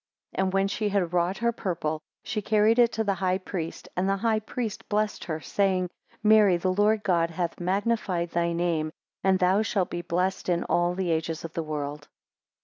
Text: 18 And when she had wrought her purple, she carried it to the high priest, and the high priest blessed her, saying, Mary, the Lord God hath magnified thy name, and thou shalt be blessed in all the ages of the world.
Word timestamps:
18 0.33 0.43
And 0.43 0.51
when 0.53 0.67
she 0.67 0.89
had 0.89 1.13
wrought 1.13 1.37
her 1.37 1.51
purple, 1.51 2.01
she 2.23 2.41
carried 2.41 2.79
it 2.79 2.91
to 2.93 3.03
the 3.03 3.13
high 3.13 3.37
priest, 3.37 3.87
and 3.95 4.09
the 4.09 4.17
high 4.17 4.39
priest 4.39 4.89
blessed 4.89 5.25
her, 5.25 5.39
saying, 5.39 5.91
Mary, 6.23 6.57
the 6.57 6.73
Lord 6.73 7.03
God 7.03 7.29
hath 7.29 7.59
magnified 7.59 8.31
thy 8.31 8.51
name, 8.51 8.91
and 9.23 9.37
thou 9.37 9.61
shalt 9.61 9.91
be 9.91 10.01
blessed 10.01 10.49
in 10.49 10.63
all 10.63 10.95
the 10.95 11.11
ages 11.11 11.45
of 11.45 11.53
the 11.53 11.61
world. 11.61 12.07